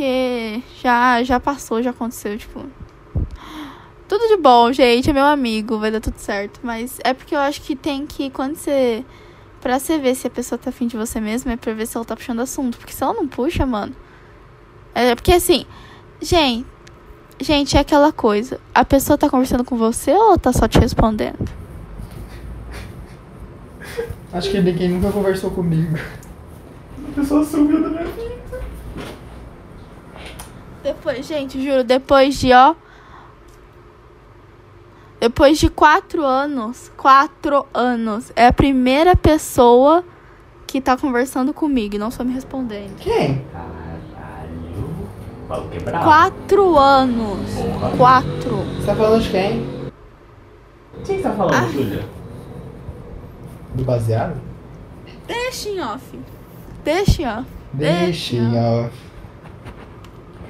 [0.00, 2.64] Porque já, já passou, já aconteceu, tipo.
[4.08, 6.58] Tudo de bom, gente, é meu amigo, vai dar tudo certo.
[6.62, 9.04] Mas é porque eu acho que tem que, quando você.
[9.60, 11.98] Pra você ver se a pessoa tá afim de você mesmo, é pra ver se
[11.98, 12.78] ela tá puxando assunto.
[12.78, 13.94] Porque se ela não puxa, mano.
[14.94, 15.66] É porque assim.
[16.18, 16.64] Gente.
[17.38, 18.58] Gente, é aquela coisa.
[18.74, 21.46] A pessoa tá conversando com você ou ela tá só te respondendo?
[24.32, 25.98] Acho que ninguém nunca conversou comigo.
[27.06, 28.29] A pessoa sumiu da minha vida.
[30.82, 32.74] Depois, gente, juro, depois de, ó.
[35.20, 40.02] Depois de quatro anos, quatro anos, é a primeira pessoa
[40.66, 42.96] que tá conversando comigo e não só me respondendo.
[42.96, 43.44] Quem?
[43.52, 45.08] Caralho.
[45.46, 46.04] Falo quebrado.
[46.04, 47.50] Quatro anos.
[47.54, 47.96] Porra.
[47.98, 48.56] Quatro.
[48.76, 49.66] Você tá falando de quem?
[51.04, 51.68] Quem você tá falando, Ah.
[51.70, 52.04] Júlia?
[53.74, 54.40] Do baseado?
[55.26, 56.18] Deixa em off.
[56.82, 57.46] Deixa em off.
[57.74, 58.36] Deixa, Deixa.
[58.54, 59.09] ó.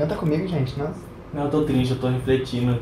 [0.01, 0.99] Canta comigo, gente, nossa.
[1.31, 2.79] Não, eu tô triste, eu tô refletindo.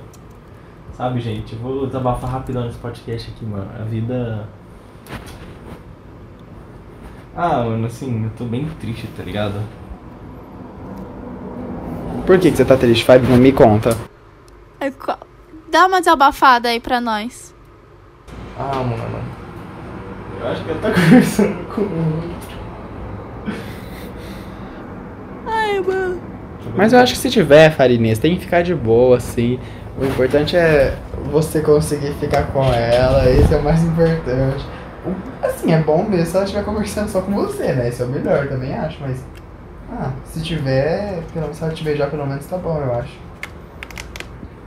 [0.93, 1.53] Sabe, gente?
[1.53, 3.69] Eu vou desabafar rapidão nesse podcast aqui, mano.
[3.77, 4.49] A vida.
[7.37, 9.61] Ah, mano, assim, eu tô bem triste, tá ligado?
[12.25, 13.37] Por que, que você tá triste, Fábio?
[13.37, 13.97] Me conta.
[14.79, 14.93] É,
[15.73, 17.53] Dá uma desabafada aí pra nós.
[18.57, 19.25] Ah, mano.
[20.41, 22.39] Eu acho que eu tô conversando com o
[25.49, 26.39] Ai, mano.
[26.75, 29.59] Mas eu acho que se tiver, Farinês, tem que ficar de boa, assim.
[30.01, 30.97] O importante é
[31.31, 34.65] você conseguir ficar com ela, esse é o mais importante.
[35.43, 37.89] Assim, é bom mesmo se ela estiver conversando só com você, né?
[37.89, 39.25] Isso é o melhor, também acho, mas.
[39.91, 43.13] Ah, se tiver, pelo menos se ela te beijar, pelo menos tá bom, eu acho.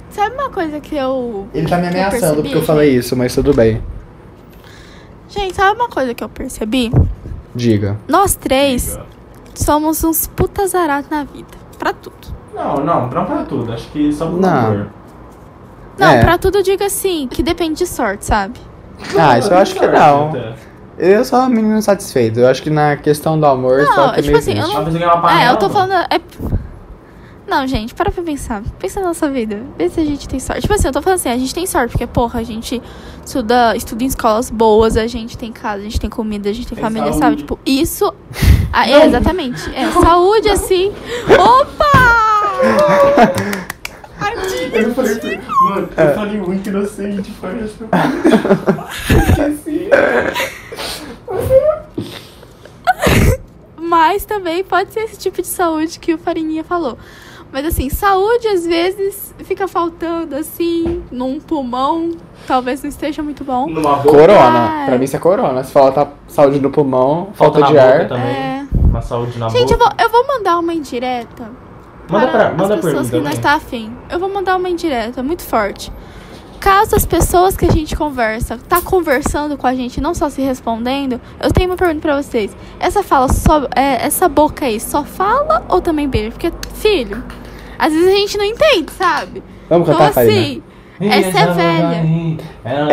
[0.10, 1.48] Sabe uma coisa que eu.
[1.54, 3.82] Ele tá me ameaçando percebi, Porque eu falei isso, mas tudo bem.
[5.30, 6.92] Gente, sabe uma coisa que eu percebi?
[7.56, 7.98] Diga.
[8.08, 9.00] Nós três
[9.54, 11.61] somos uns putas arados na vida.
[11.82, 12.16] Pra tudo.
[12.54, 13.74] Não, não, não pra tudo.
[13.74, 14.50] Acho que só pro Não.
[14.68, 14.88] amor.
[15.98, 16.22] Não, É.
[16.22, 18.60] pra tudo eu digo assim, que depende de sorte, sabe?
[19.18, 20.30] Ah, isso eu acho que não.
[20.30, 20.54] Até.
[21.00, 22.40] Eu sou um menino satisfeito.
[22.40, 25.30] Eu acho que na questão do amor, Não, só que tipo não assim, eu não-.
[25.30, 25.94] É, eu tô falando.
[25.94, 26.22] É...
[27.52, 28.64] Não, gente, para pra pensar.
[28.80, 29.60] Pensa na nossa vida.
[29.78, 30.62] Vê se a gente tem sorte.
[30.62, 32.82] Tipo assim, eu tô falando assim, a gente tem sorte, porque, porra, a gente
[33.26, 36.66] estuda, estuda em escolas boas, a gente tem casa, a gente tem comida, a gente
[36.68, 37.20] tem, Tem família, saúde.
[37.20, 37.36] sabe?
[37.38, 38.14] Tipo, isso.
[38.74, 39.70] Ah, é, exatamente.
[39.76, 40.94] É, saúde, assim.
[41.38, 41.92] Opa!
[44.74, 46.04] Eu falei, mano, É.
[46.06, 47.76] eu falei muito inocente, parece.
[49.30, 49.90] Esqueci.
[53.78, 56.98] Mas também pode ser esse tipo de saúde que o Farinha falou.
[57.52, 62.12] Mas assim, saúde às vezes fica faltando assim, num pulmão,
[62.48, 63.68] talvez não esteja muito bom.
[63.68, 64.18] Numa boca.
[64.18, 64.84] Corona.
[64.84, 65.64] Ah, Pra mim isso é corona.
[65.64, 68.08] Se falta saúde no pulmão, falta, na de boca ar.
[68.08, 68.32] também.
[68.36, 68.66] É.
[68.74, 69.96] Uma saúde na Gente, eu boca.
[69.98, 71.50] vou, eu vou mandar uma indireta
[72.10, 73.34] Manda para pra, manda as pessoas que não vai.
[73.34, 73.94] está afim.
[74.10, 75.92] Eu vou mandar uma indireta muito forte.
[76.60, 80.42] Caso as pessoas que a gente conversa, tá conversando com a gente, não só se
[80.44, 82.56] respondendo, eu tenho uma pergunta pra vocês.
[82.80, 86.30] Essa fala só, é, essa boca aí, só fala ou também beija?
[86.30, 87.24] Porque, filho,
[87.82, 89.44] às vezes a gente não entende, sabe?
[89.70, 90.34] Vamos Então cantar, Farina?
[90.40, 90.64] assim,
[91.02, 92.38] essa é velha.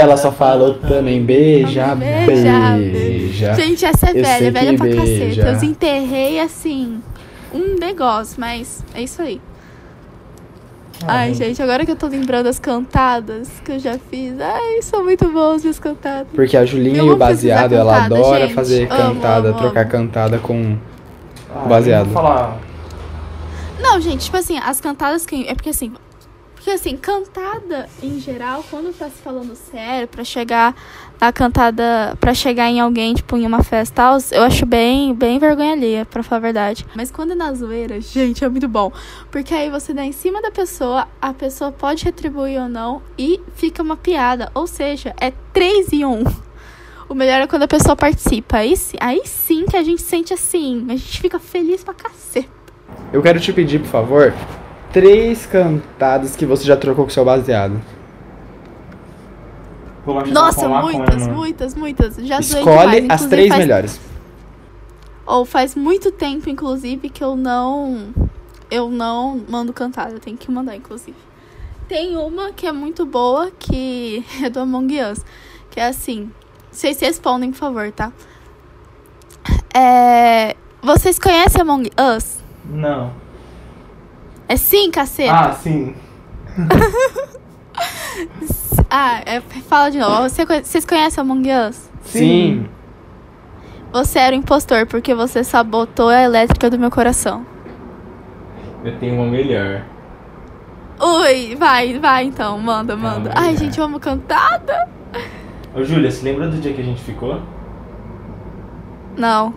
[0.01, 3.55] Ela só falou também beija, Beija, beija.
[3.55, 5.01] Gente, essa é Eu velha, velha pra beija.
[5.01, 5.49] caceta.
[5.49, 7.01] Eu desenterrei assim,
[7.53, 9.41] um negócio, mas é isso aí.
[11.07, 14.35] Ai, gente, agora que eu tô lembrando as cantadas que eu já fiz.
[14.41, 16.27] Ai, são muito boas as cantadas.
[16.35, 18.55] Porque a Julinha e o baseado, ela cantada, adora gente.
[18.55, 19.91] fazer Amo, cantada, amo, trocar amo.
[19.91, 20.77] cantada com.
[21.55, 22.07] Ah, Baseado.
[22.09, 22.59] eu vou falar.
[23.91, 25.49] Não, gente, tipo assim, as cantadas que.
[25.49, 25.95] É porque assim.
[26.55, 30.77] Porque assim, cantada em geral, quando tá se falando sério, pra chegar
[31.19, 35.15] na cantada, pra chegar em alguém, tipo, em uma festa e tal, eu acho bem,
[35.15, 36.85] bem vergonha alheia, pra falar a verdade.
[36.95, 38.93] Mas quando é na zoeira, gente, é muito bom.
[39.31, 43.41] Porque aí você dá em cima da pessoa, a pessoa pode retribuir ou não, e
[43.55, 44.51] fica uma piada.
[44.53, 46.25] Ou seja, é três em um.
[47.09, 48.59] O melhor é quando a pessoa participa.
[48.59, 52.48] Aí, aí sim que a gente sente assim, a gente fica feliz pra cacete.
[53.13, 54.35] Eu quero te pedir, por favor,
[54.93, 57.81] três cantadas que você já trocou com seu baseado.
[60.33, 61.35] Nossa, muitas, mano.
[61.35, 62.17] muitas, muitas.
[62.17, 63.23] Já zoei Escolhe demais.
[63.23, 64.01] as três faz, melhores.
[65.27, 68.09] Ou faz muito tempo, inclusive, que eu não.
[68.71, 70.13] Eu não mando cantada.
[70.13, 71.17] Eu tenho que mandar, inclusive.
[71.89, 75.25] Tem uma que é muito boa, que é do Among Us.
[75.71, 76.31] Que é assim.
[76.71, 78.13] Vocês se respondem, por favor, tá?
[79.75, 80.55] É.
[80.83, 82.38] Vocês conhecem Among Us?
[82.69, 83.13] Não.
[84.49, 85.35] É sim, caceta?
[85.35, 85.95] Ah, sim.
[88.91, 90.23] Ah, é, fala de novo.
[90.23, 91.91] Você Vocês conhecem Among Us?
[92.03, 92.67] Sim.
[93.93, 97.45] Você era o impostor porque você sabotou a elétrica do meu coração.
[98.85, 99.85] Eu tenho uma melhor.
[101.01, 103.33] Ui, vai, vai então, manda, manda.
[103.35, 104.89] Ai, gente, vamos cantada?
[105.75, 107.41] Ô, Júlia, você lembra do dia que a gente ficou?
[109.17, 109.55] Não.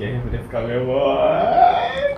[0.00, 0.90] Que a ficar meio...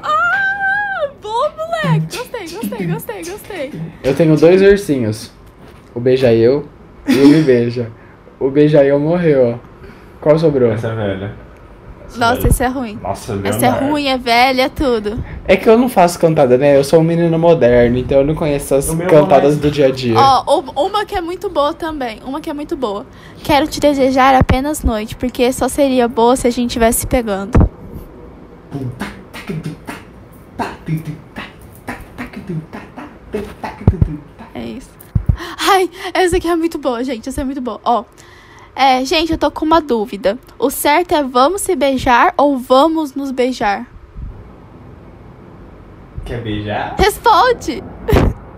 [0.05, 2.17] Ah, bom, moleque.
[2.17, 3.73] Gostei, gostei, gostei, gostei.
[4.05, 5.33] Eu tenho dois ursinhos.
[5.93, 6.65] O beija eu
[7.09, 7.91] e o me beija.
[8.39, 9.89] O beija eu morreu, ó.
[10.21, 10.71] Qual sobrou?
[10.71, 11.33] Essa é velha.
[12.07, 12.49] Essa Nossa, velha.
[12.51, 12.99] esse é ruim.
[13.03, 15.19] Nossa, Essa é ruim, é velha, é tudo.
[15.49, 16.77] É que eu não faço cantada, né?
[16.77, 19.91] Eu sou um menino moderno, então eu não conheço as cantadas mais- do dia a
[19.91, 20.15] dia.
[20.17, 22.21] Ó, um- uma que é muito boa também.
[22.25, 23.05] Uma que é muito boa.
[23.43, 27.72] Quero te desejar apenas noite, porque só seria boa se a gente estivesse se pegando.
[34.55, 34.91] É isso.
[35.59, 37.29] Ai, essa aqui é muito boa, gente.
[37.29, 37.81] Essa é muito boa.
[37.85, 38.05] Ó.
[38.75, 40.39] É, gente, eu tô com uma dúvida.
[40.59, 43.87] O certo é vamos se beijar ou vamos nos beijar?
[46.25, 46.95] Quer beijar?
[46.99, 47.83] Responde!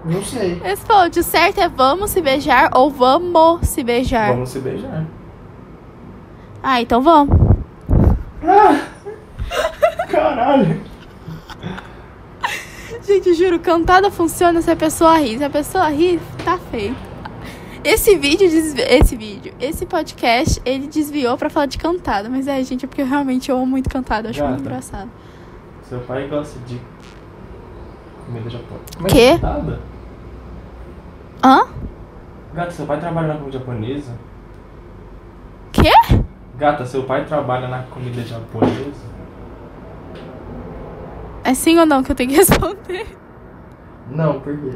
[0.05, 0.55] Não sei.
[0.63, 1.21] Responde.
[1.21, 4.33] O certo é vamos se beijar ou vamos se beijar?
[4.33, 5.05] Vamos se beijar.
[6.63, 7.37] Ah, então vamos.
[10.09, 10.81] Caralho.
[13.07, 15.37] Gente, juro, cantada funciona se a pessoa ri.
[15.37, 16.97] Se a pessoa ri, tá feio.
[17.83, 18.81] Esse vídeo, desvi...
[18.81, 22.31] esse vídeo, esse podcast, ele desviou pra falar de cantada.
[22.31, 24.29] Mas é, gente, é porque eu realmente amo muito cantada.
[24.29, 24.63] Eu acho muito Gata.
[24.63, 25.11] engraçado.
[25.83, 26.81] Seu pai gosta de
[28.25, 29.07] comida japonesa.
[29.07, 29.33] Quê?
[29.33, 29.81] Cantada?
[31.45, 31.69] Hã?
[32.55, 34.13] Gata, seu pai trabalha na comida japonesa?
[35.73, 35.93] Quê?
[36.57, 39.14] Gata, seu pai trabalha na comida japonesa?
[41.45, 43.07] É sim ou não que eu tenho que responder?
[44.11, 44.73] Não, por quê?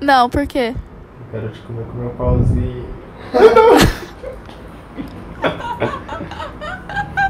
[0.00, 0.74] Não, por quê?
[0.76, 2.86] Eu quero te comer com meu pauzinho.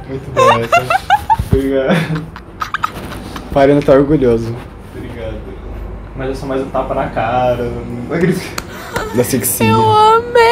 [0.09, 0.87] Muito bom essa.
[1.53, 2.25] Obrigado.
[3.53, 4.55] Farina tá orgulhoso
[4.95, 5.37] Obrigado.
[6.17, 7.65] Mas eu sou mais um tapa na cara.
[7.65, 8.63] Não acredito.
[9.15, 9.71] da Sixinha.
[9.71, 10.43] Eu amei!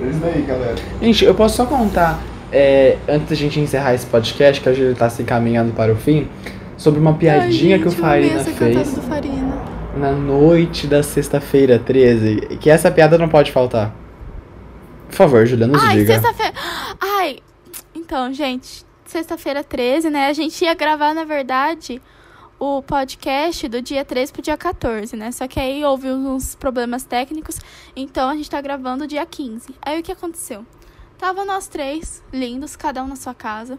[0.00, 0.76] É isso daí, galera.
[1.00, 2.18] Gente, eu posso só contar,
[2.52, 5.96] é, antes da gente encerrar esse podcast, que a gente tá se encaminhando para o
[5.96, 6.28] fim,
[6.76, 9.64] sobre uma piadinha Ai, que o gente, eu amei Farina fez do Farina.
[9.96, 12.58] na noite da sexta-feira 13.
[12.60, 13.94] Que essa piada não pode faltar.
[15.08, 16.14] Por favor, Julia, nos Ai, diga.
[16.14, 16.52] sexta-feira.
[17.00, 17.38] Ai,
[17.94, 20.26] então, gente, sexta-feira 13, né?
[20.28, 22.00] A gente ia gravar, na verdade,
[22.58, 25.32] o podcast do dia 13 pro dia 14, né?
[25.32, 27.58] Só que aí houve uns problemas técnicos,
[27.96, 29.74] então a gente tá gravando dia 15.
[29.82, 30.64] Aí o que aconteceu?
[31.18, 33.76] Tava nós três, lindos, cada um na sua casa.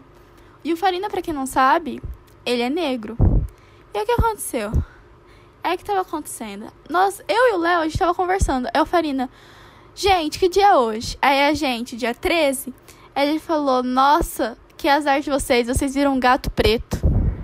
[0.62, 2.02] E o Farina, pra quem não sabe,
[2.44, 3.16] ele é negro.
[3.94, 4.70] E o que aconteceu?
[5.64, 6.66] É que tava acontecendo.
[6.88, 8.68] Nós, eu e o Léo, a gente tava conversando.
[8.74, 9.30] É o Farina.
[9.94, 11.16] Gente, que dia é hoje?
[11.20, 12.74] Aí a gente, dia 13,
[13.16, 16.98] ele falou: Nossa, que azar de vocês, vocês viram um gato preto.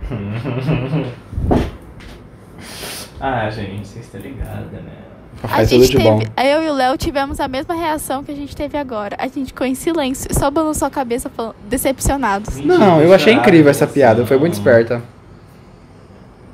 [3.18, 5.05] ah, gente, vocês estão ligados, né?
[5.42, 6.18] A gente de bom.
[6.18, 9.16] teve, eu e o Léo tivemos a mesma reação que a gente teve agora.
[9.18, 12.57] A gente ficou em silêncio, só balançou a cabeça falando, decepcionados.
[12.57, 15.03] Não, eu achei incrível essa piada, foi muito esperta.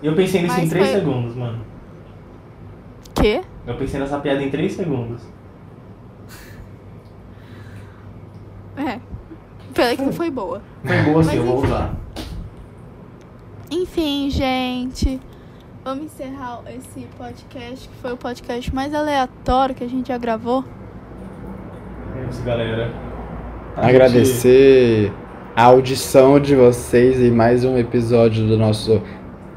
[0.02, 1.60] Eu pensei nisso em Mas 3 foi- segundos, mano.
[3.14, 3.40] Quê?
[3.66, 5.22] Eu pensei nessa piada em 3 segundos.
[8.76, 8.98] É.
[9.72, 10.60] Pela que não foi boa.
[10.84, 11.94] Foi boa sim, Mas eu vou usar.
[13.70, 15.20] Enfim, gente.
[15.84, 20.64] Vamos encerrar esse podcast, que foi o podcast mais aleatório que a gente já gravou.
[22.16, 22.92] É isso, galera.
[23.76, 25.12] A Agradecer
[25.56, 29.02] a audição de vocês em mais um episódio do nosso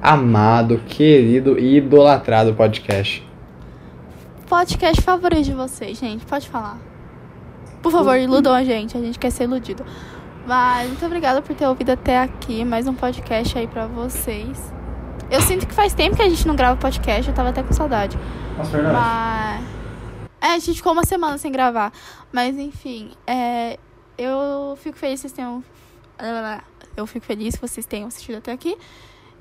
[0.01, 3.23] amado, querido e idolatrado podcast.
[4.49, 6.25] Podcast favorito de vocês, gente.
[6.25, 6.79] Pode falar.
[7.83, 8.97] Por favor, iludam a gente.
[8.97, 9.85] A gente quer ser iludido.
[10.47, 12.65] Mas muito obrigada por ter ouvido até aqui.
[12.65, 14.74] Mais um podcast aí pra vocês.
[15.29, 17.27] Eu sinto que faz tempo que a gente não grava podcast.
[17.27, 18.17] Eu tava até com saudade.
[18.57, 18.95] Nossa, verdade.
[18.95, 19.65] Mas.
[20.41, 21.91] É, a gente ficou uma semana sem gravar.
[22.31, 23.79] Mas enfim, é,
[24.17, 25.63] eu fico feliz que vocês tenham.
[26.95, 28.77] Eu fico feliz que vocês tenham assistido até aqui.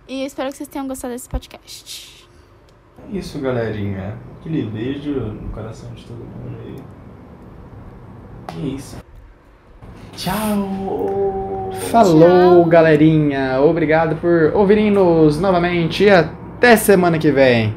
[0.09, 2.28] E espero que vocês tenham gostado desse podcast.
[2.99, 4.18] É isso, galerinha.
[4.41, 6.76] Aquele beijo no coração de todo mundo aí.
[8.57, 8.97] E é isso.
[10.16, 11.70] Tchau!
[11.90, 12.64] Falou, Tchau.
[12.66, 13.61] galerinha.
[13.61, 17.74] Obrigado por ouvirem-nos novamente e até semana que vem.